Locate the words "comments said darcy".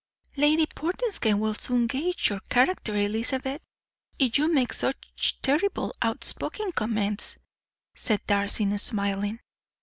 6.71-8.75